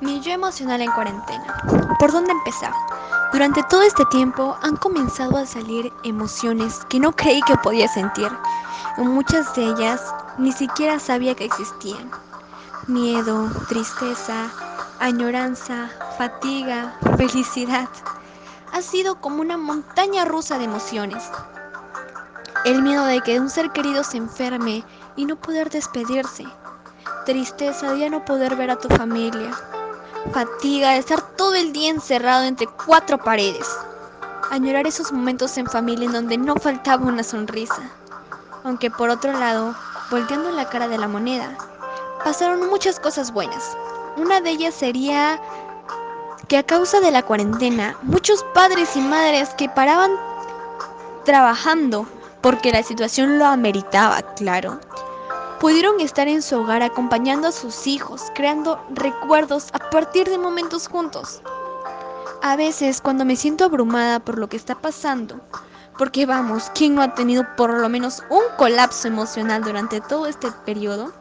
[0.00, 1.56] Mi yo emocional en cuarentena.
[2.00, 2.72] ¿Por dónde empezar?
[3.32, 8.28] Durante todo este tiempo han comenzado a salir emociones que no creí que podía sentir.
[8.96, 10.00] En muchas de ellas
[10.36, 12.10] ni siquiera sabía que existían.
[12.88, 14.50] Miedo, tristeza,
[14.98, 15.88] añoranza,
[16.18, 17.88] fatiga, felicidad.
[18.72, 21.22] Ha sido como una montaña rusa de emociones.
[22.64, 24.84] El miedo de que un ser querido se enferme
[25.14, 26.44] y no poder despedirse.
[27.26, 29.50] Tristeza de no poder ver a tu familia.
[30.32, 33.68] Fatiga de estar todo el día encerrado entre cuatro paredes.
[34.50, 37.90] Añorar esos momentos en familia en donde no faltaba una sonrisa.
[38.64, 39.74] Aunque por otro lado,
[40.10, 41.56] volteando la cara de la moneda,
[42.24, 43.76] pasaron muchas cosas buenas.
[44.16, 45.40] Una de ellas sería
[46.48, 50.12] que a causa de la cuarentena, muchos padres y madres que paraban
[51.24, 52.06] trabajando
[52.40, 54.78] porque la situación lo ameritaba, claro,
[55.64, 60.88] pudieron estar en su hogar acompañando a sus hijos, creando recuerdos a partir de momentos
[60.88, 61.40] juntos.
[62.42, 65.40] A veces cuando me siento abrumada por lo que está pasando,
[65.96, 70.52] porque vamos, ¿quién no ha tenido por lo menos un colapso emocional durante todo este
[70.66, 71.14] periodo?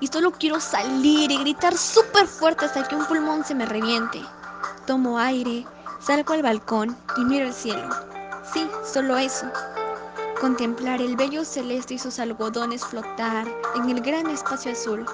[0.00, 4.22] Y solo quiero salir y gritar súper fuerte hasta que un pulmón se me reviente.
[4.86, 5.66] Tomo aire,
[6.00, 7.90] salgo al balcón y miro el cielo.
[8.54, 9.44] Sí, solo eso
[10.38, 15.04] contemplar el bello celeste y sus algodones flotar en el gran espacio azul,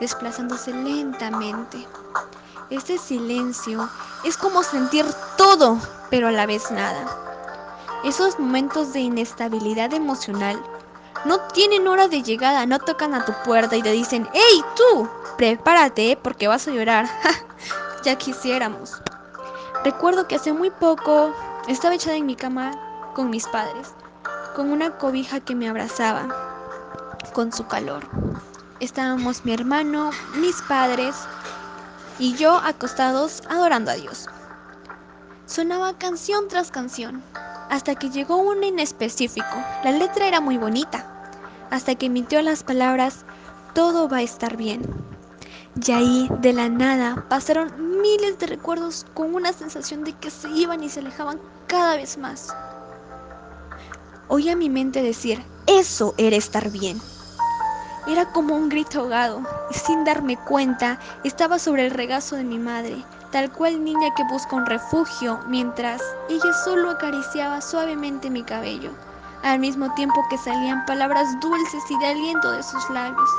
[0.00, 1.86] desplazándose lentamente.
[2.70, 3.88] Este silencio
[4.24, 5.04] es como sentir
[5.36, 7.04] todo, pero a la vez nada.
[8.04, 10.62] Esos momentos de inestabilidad emocional
[11.26, 15.08] no tienen hora de llegada, no tocan a tu puerta y te dicen, ¡Hey tú!
[15.36, 17.08] Prepárate porque vas a llorar.
[18.04, 19.02] ya quisiéramos.
[19.84, 21.34] Recuerdo que hace muy poco
[21.68, 22.72] estaba echada en mi cama
[23.14, 23.94] con mis padres
[24.54, 26.28] con una cobija que me abrazaba
[27.32, 28.08] con su calor.
[28.80, 31.14] Estábamos mi hermano, mis padres
[32.18, 34.28] y yo acostados adorando a Dios.
[35.46, 37.22] Sonaba canción tras canción,
[37.70, 39.56] hasta que llegó una en específico.
[39.84, 41.06] La letra era muy bonita,
[41.70, 43.24] hasta que emitió las palabras,
[43.74, 44.82] todo va a estar bien.
[45.86, 50.48] Y ahí, de la nada, pasaron miles de recuerdos con una sensación de que se
[50.50, 52.54] iban y se alejaban cada vez más.
[54.32, 57.02] Oí a mi mente decir, eso era estar bien.
[58.06, 59.42] Era como un grito ahogado,
[59.72, 64.22] y sin darme cuenta estaba sobre el regazo de mi madre, tal cual niña que
[64.30, 68.92] busca un refugio, mientras ella solo acariciaba suavemente mi cabello,
[69.42, 73.30] al mismo tiempo que salían palabras dulces y de aliento de sus labios.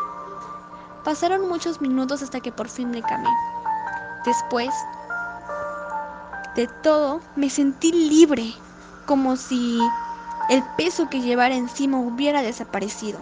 [1.06, 3.30] Pasaron muchos minutos hasta que por fin me camé.
[4.26, 4.74] Después
[6.58, 8.54] de todo, me sentí libre,
[9.06, 9.80] como si
[10.50, 13.20] el peso que llevara encima hubiera desaparecido.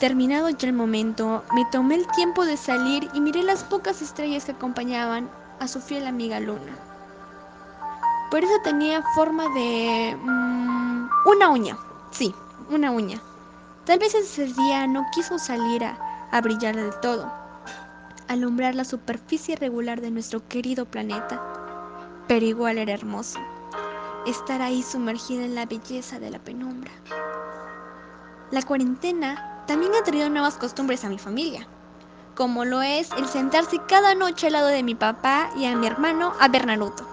[0.00, 4.44] Terminado ya el momento, me tomé el tiempo de salir y miré las pocas estrellas
[4.44, 6.76] que acompañaban a su fiel amiga Luna.
[8.30, 10.16] Por eso tenía forma de...
[10.20, 11.78] Mm, una uña,
[12.10, 12.34] sí,
[12.70, 13.22] una uña.
[13.86, 15.96] Tal vez ese día no quiso salir a,
[16.32, 17.32] a brillar del todo,
[18.28, 21.40] alumbrar la superficie irregular de nuestro querido planeta,
[22.26, 23.38] pero igual era hermoso
[24.26, 26.90] estar ahí sumergida en la belleza de la penumbra.
[28.50, 31.66] La cuarentena también ha traído nuevas costumbres a mi familia,
[32.34, 35.86] como lo es el sentarse cada noche al lado de mi papá y a mi
[35.86, 37.06] hermano a ver Naruto.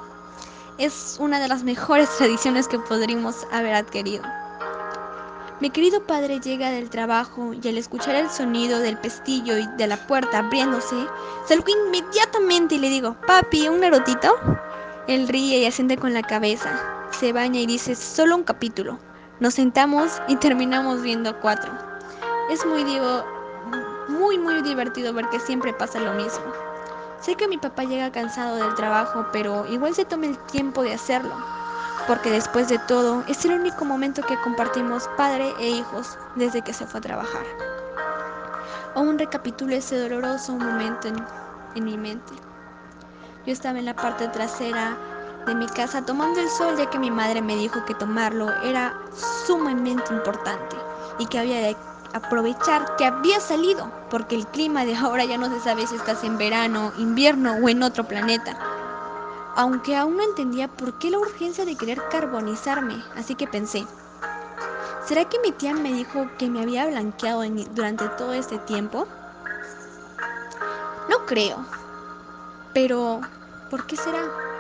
[0.77, 4.23] Es una de las mejores tradiciones que podríamos haber adquirido.
[5.59, 9.85] Mi querido padre llega del trabajo y al escuchar el sonido del pestillo y de
[9.85, 10.95] la puerta abriéndose,
[11.47, 14.35] salgo inmediatamente y le digo, papi, ¿un Narutito?
[15.07, 18.99] Él ríe y asiente con la cabeza se baña y dice, solo un capítulo.
[19.39, 21.71] Nos sentamos y terminamos viendo cuatro.
[22.49, 23.25] Es muy, digo,
[24.07, 26.45] muy, muy divertido ver que siempre pasa lo mismo.
[27.21, 30.93] Sé que mi papá llega cansado del trabajo, pero igual se toma el tiempo de
[30.93, 31.35] hacerlo,
[32.07, 36.73] porque después de todo es el único momento que compartimos padre e hijos desde que
[36.73, 37.45] se fue a trabajar.
[38.95, 41.25] Aún recapitulo ese doloroso momento en,
[41.75, 42.33] en mi mente.
[43.45, 44.97] Yo estaba en la parte trasera
[45.45, 48.93] de mi casa tomando el sol ya que mi madre me dijo que tomarlo era
[49.45, 50.75] sumamente importante
[51.19, 51.77] y que había de
[52.13, 56.23] aprovechar que había salido porque el clima de ahora ya no se sabe si estás
[56.23, 58.57] en verano, invierno o en otro planeta.
[59.55, 63.85] Aunque aún no entendía por qué la urgencia de querer carbonizarme, así que pensé,
[65.05, 69.07] ¿será que mi tía me dijo que me había blanqueado durante todo este tiempo?
[71.09, 71.65] No creo.
[72.73, 73.19] Pero,
[73.69, 74.50] ¿por qué será?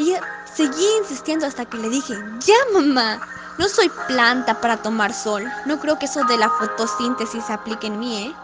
[0.00, 0.18] Ella
[0.54, 3.20] seguía insistiendo hasta que le dije, ya mamá,
[3.58, 5.44] no soy planta para tomar sol.
[5.66, 8.34] No creo que eso de la fotosíntesis se aplique en mí, ¿eh?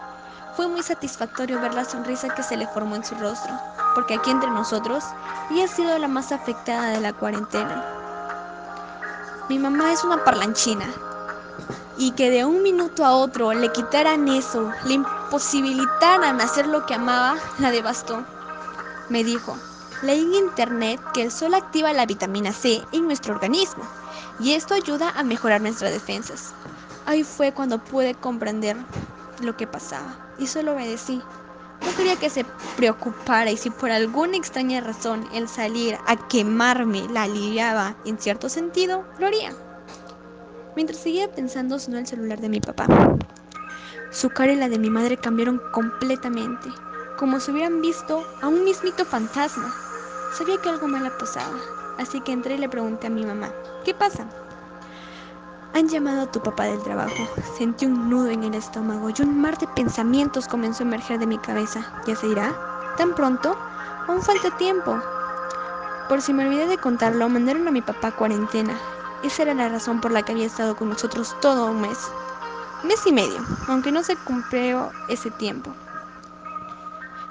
[0.55, 3.51] Fue muy satisfactorio ver la sonrisa que se le formó en su rostro,
[3.95, 5.03] porque aquí entre nosotros
[5.49, 7.83] ella ha sido la más afectada de la cuarentena.
[9.49, 10.85] Mi mamá es una parlanchina
[11.97, 16.93] y que de un minuto a otro le quitaran eso, le imposibilitaran hacer lo que
[16.93, 18.23] amaba, la devastó.
[19.09, 19.57] Me dijo,
[20.03, 23.83] leí en internet que el sol activa la vitamina C en nuestro organismo
[24.39, 26.53] y esto ayuda a mejorar nuestras defensas.
[27.05, 28.77] Ahí fue cuando pude comprender
[29.41, 31.21] lo que pasaba y solo obedecí.
[31.85, 32.45] No quería que se
[32.75, 38.49] preocupara y si por alguna extraña razón el salir a quemarme la aliviaba en cierto
[38.49, 39.53] sentido, lo haría.
[40.75, 42.87] Mientras seguía pensando sonó el celular de mi papá.
[44.11, 46.69] Su cara y la de mi madre cambiaron completamente,
[47.17, 49.73] como si hubieran visto a un mismito fantasma.
[50.31, 51.57] Sabía que algo malo pasaba,
[51.97, 53.51] así que entré y le pregunté a mi mamá,
[53.85, 54.27] ¿qué pasa?
[55.73, 57.27] Han llamado a tu papá del trabajo.
[57.57, 61.27] Sentí un nudo en el estómago y un mar de pensamientos comenzó a emerger de
[61.27, 61.81] mi cabeza.
[62.05, 62.55] ¿Ya se irá?
[62.97, 63.55] ¿Tan pronto?
[64.07, 64.99] Aún falta tiempo.
[66.09, 68.73] Por si me olvidé de contarlo, mandaron a mi papá a cuarentena.
[69.23, 71.99] Esa era la razón por la que había estado con nosotros todo un mes.
[72.83, 75.73] Mes y medio, aunque no se cumplió ese tiempo.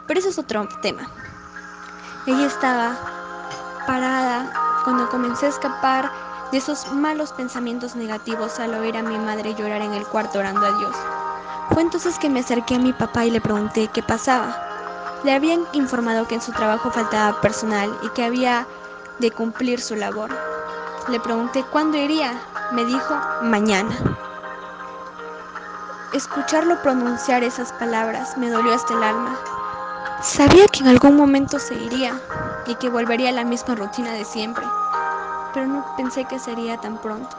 [0.07, 1.09] Pero eso es otro tema.
[2.27, 2.97] Ella estaba
[3.87, 4.51] parada
[4.83, 6.11] cuando comencé a escapar
[6.51, 10.67] de esos malos pensamientos negativos al oír a mi madre llorar en el cuarto orando
[10.67, 10.97] a Dios.
[11.71, 14.57] Fue entonces que me acerqué a mi papá y le pregunté qué pasaba.
[15.23, 18.67] Le habían informado que en su trabajo faltaba personal y que había
[19.21, 20.31] de cumplir su labor.
[21.09, 22.33] Le pregunté cuándo iría.
[22.73, 23.97] Me dijo mañana.
[26.13, 29.39] Escucharlo pronunciar esas palabras me dolió hasta el alma.
[30.27, 32.21] Sabía que en algún momento se iría
[32.67, 34.65] y que volvería a la misma rutina de siempre
[35.57, 37.35] pero no pensé que sería tan pronto.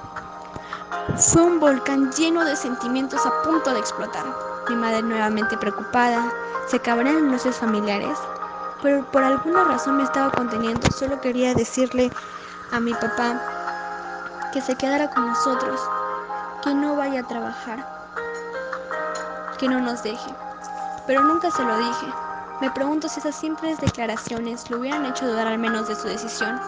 [1.17, 4.25] Fue un volcán lleno de sentimientos a punto de explotar.
[4.67, 6.25] Mi madre nuevamente preocupada,
[6.67, 8.17] se cabrearon nuestros familiares,
[8.81, 10.89] pero por alguna razón me estaba conteniendo.
[10.89, 12.11] Solo quería decirle
[12.71, 13.39] a mi papá
[14.51, 15.79] que se quedara con nosotros,
[16.63, 17.87] que no vaya a trabajar,
[19.59, 20.33] que no nos deje.
[21.05, 22.26] Pero nunca se lo dije.
[22.61, 26.59] Me pregunto si esas simples declaraciones lo hubieran hecho dudar al menos de su decisión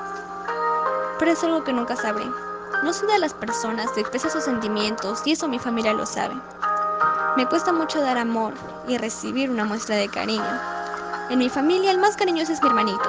[1.20, 2.26] pero es algo que nunca sabré.
[2.84, 6.34] No soy de las personas que expresa sus sentimientos y eso mi familia lo sabe.
[7.36, 8.54] Me cuesta mucho dar amor
[8.88, 10.60] y recibir una muestra de cariño.
[11.30, 13.04] En mi familia el más cariñoso es mi hermanito.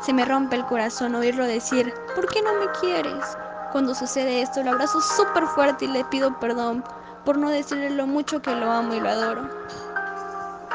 [0.00, 3.24] Se me rompe el corazón oírlo decir, ¿por qué no me quieres?
[3.72, 6.82] Cuando sucede esto lo abrazo súper fuerte y le pido perdón
[7.26, 9.42] por no decirle lo mucho que lo amo y lo adoro.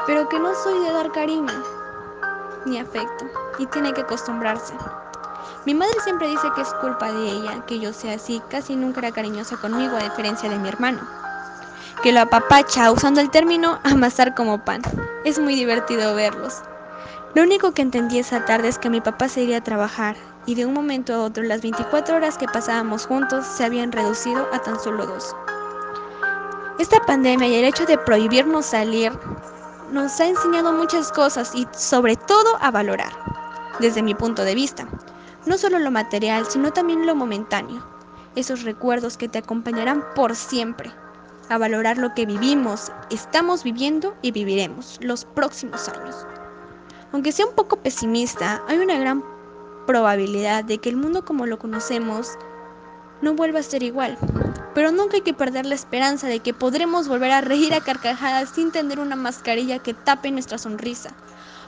[0.06, 1.52] Pero que no soy de dar cariño
[2.66, 3.26] ni afecto
[3.58, 4.74] y tiene que acostumbrarse.
[5.64, 9.00] Mi madre siempre dice que es culpa de ella que yo sea así, casi nunca
[9.00, 11.00] era cariñosa conmigo a diferencia de mi hermano.
[12.02, 14.82] Que lo apapacha usando el término amasar como pan.
[15.24, 16.60] Es muy divertido verlos.
[17.34, 20.16] Lo único que entendí esa tarde es que mi papá se iría a trabajar
[20.46, 24.46] y de un momento a otro las 24 horas que pasábamos juntos se habían reducido
[24.52, 25.34] a tan solo dos.
[26.78, 29.12] Esta pandemia y el hecho de prohibirnos salir
[29.90, 33.12] nos ha enseñado muchas cosas y sobre todo a valorar,
[33.80, 34.86] desde mi punto de vista.
[35.46, 37.84] No solo lo material, sino también lo momentáneo.
[38.34, 40.90] Esos recuerdos que te acompañarán por siempre.
[41.50, 46.26] A valorar lo que vivimos, estamos viviendo y viviremos los próximos años.
[47.12, 49.22] Aunque sea un poco pesimista, hay una gran
[49.86, 52.30] probabilidad de que el mundo como lo conocemos
[53.20, 54.18] no vuelva a ser igual.
[54.74, 58.50] Pero nunca hay que perder la esperanza de que podremos volver a reír a carcajadas
[58.50, 61.10] sin tener una mascarilla que tape nuestra sonrisa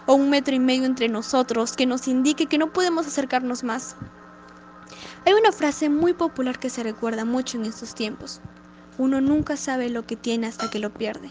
[0.07, 3.97] o un metro y medio entre nosotros que nos indique que no podemos acercarnos más.
[5.25, 8.41] Hay una frase muy popular que se recuerda mucho en estos tiempos.
[8.99, 11.31] Uno nunca sabe lo que tiene hasta que lo pierde.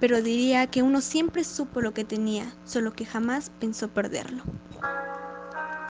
[0.00, 4.42] Pero diría que uno siempre supo lo que tenía, solo que jamás pensó perderlo.